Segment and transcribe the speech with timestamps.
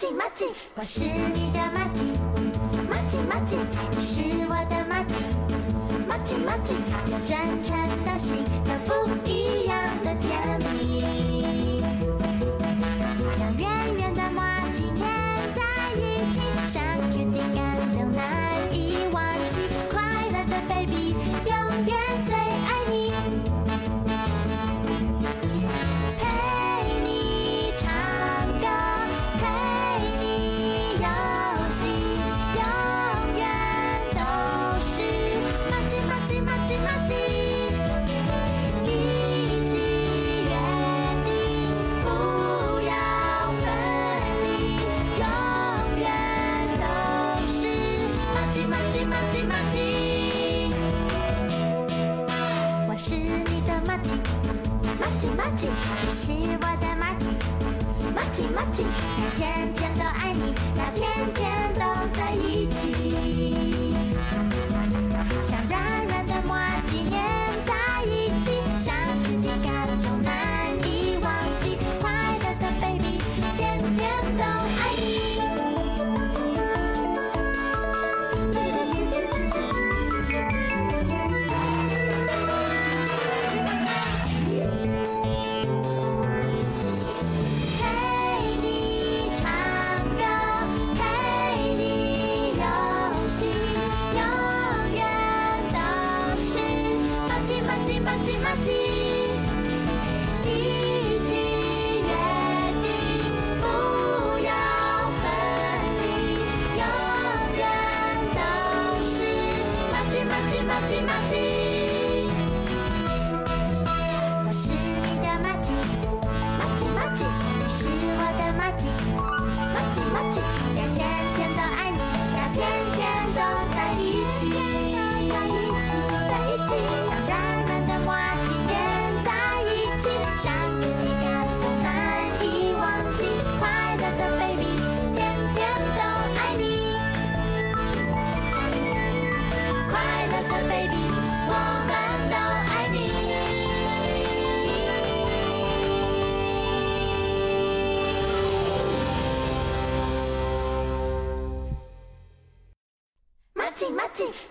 [0.00, 0.46] 吉麻吉，
[0.76, 2.04] 我是你的麻吉，
[2.88, 3.58] 麻吉麻吉，
[3.90, 5.18] 你是我的麻吉，
[6.08, 6.74] 麻吉麻吉，
[7.12, 10.79] 要真诚的心，要不一样的甜蜜。
[56.60, 58.84] 你是我的麻吉，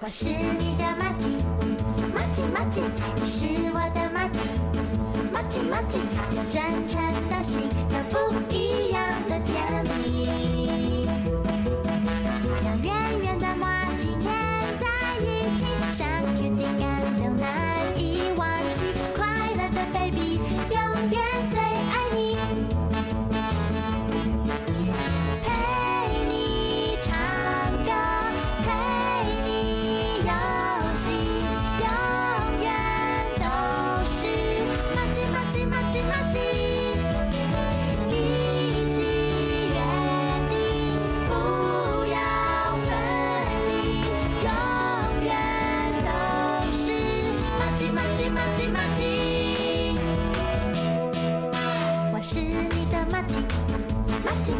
[0.00, 1.28] 我是你的马吉，
[2.14, 2.82] 马吉马吉，
[3.14, 4.42] 你是我的马吉，
[5.32, 5.98] 马吉马吉，
[6.36, 7.00] 有真诚
[7.30, 9.82] 的心，有不一样的甜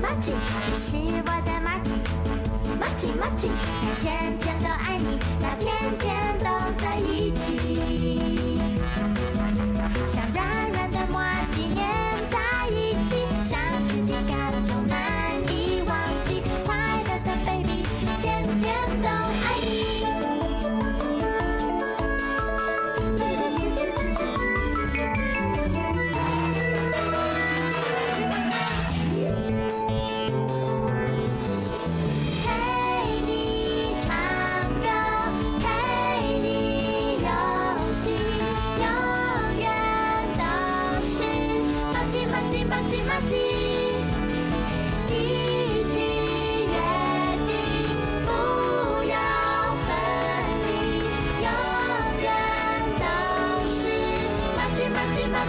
[0.00, 0.32] 麻吉，
[0.66, 1.90] 你是我的麻吉，
[2.78, 3.48] 麻吉麻吉，
[3.86, 6.46] 要天天都爱你，要天天都
[6.82, 7.65] 在一起。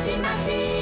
[0.06, 0.77] Magic.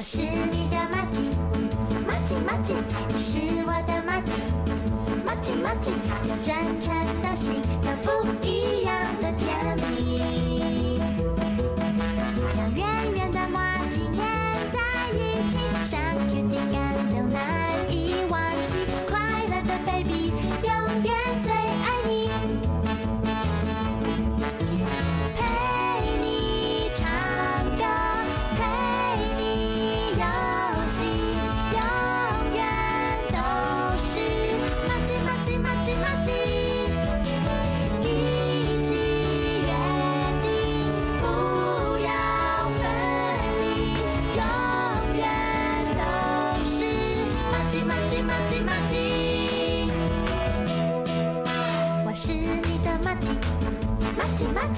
[0.00, 1.20] 我是你的马吉，
[2.08, 2.72] 马吉马吉，
[3.06, 4.32] 你是我的马吉，
[5.26, 5.92] 马吉马吉，
[6.26, 8.59] 要真诚的心，要不一。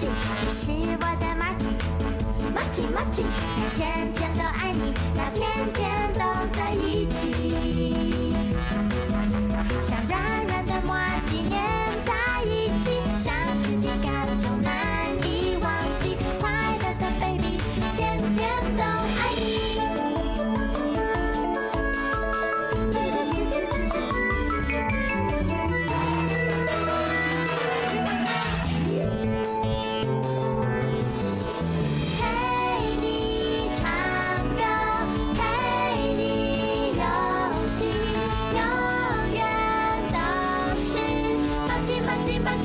[0.05, 0.42] watching.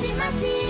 [0.00, 0.67] ちまち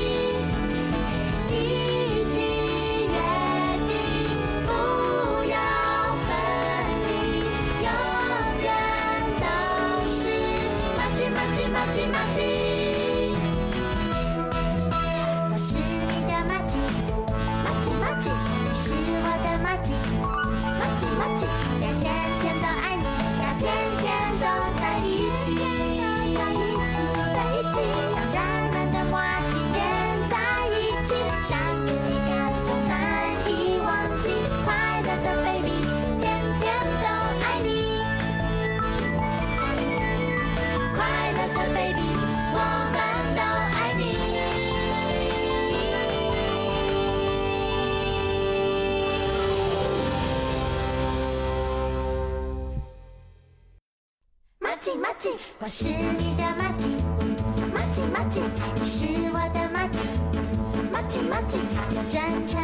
[54.79, 56.87] 马奇马奇，我是你的马奇。
[57.75, 58.41] 马奇马奇，
[58.77, 60.05] 你是我的马奇。
[60.93, 61.59] 马奇马奇，
[61.97, 62.58] 要争气。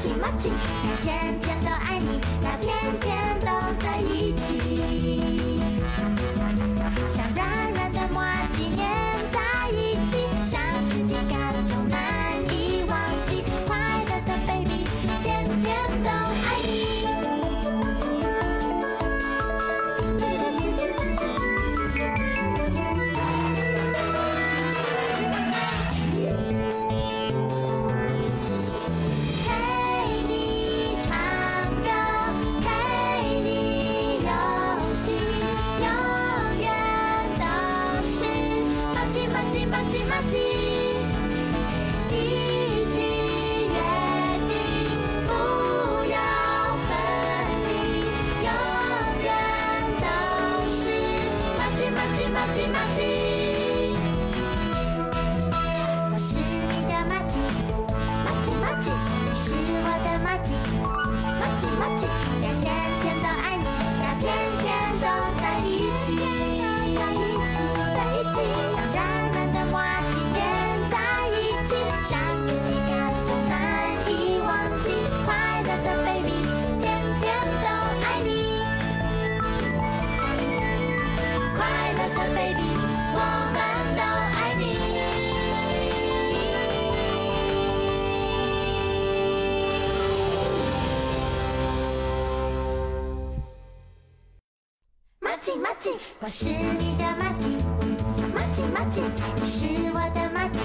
[0.00, 0.50] 亲妈亲，
[0.82, 3.48] 他天天都爱你，他天天都
[3.84, 5.39] 在一起。
[95.80, 97.56] 吉，我是你的马吉，
[98.34, 99.00] 马吉马吉，
[99.36, 100.60] 你是我的马吉，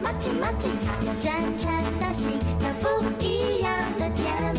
[0.00, 0.68] 马吉马吉，
[1.04, 1.68] 要真诚
[1.98, 4.49] 的心，有不一样的甜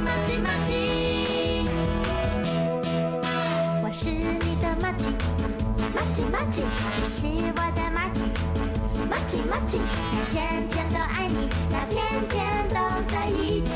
[0.00, 0.72] 玛吉玛吉，
[3.82, 5.08] 我是你的玛吉，
[5.94, 6.64] 玛吉玛吉，
[6.96, 8.24] 你是我的玛吉，
[9.08, 9.78] 玛吉玛吉，
[10.12, 12.76] 他天天都爱你，他天天都
[13.12, 13.69] 在一起。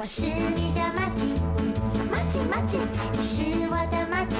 [0.00, 1.26] 我是你的马吉，
[2.08, 2.78] 马吉马吉，
[3.14, 4.38] 你是我的马吉，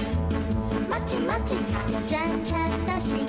[0.89, 1.57] 马吉马吉，
[1.93, 3.27] 有真诚的心，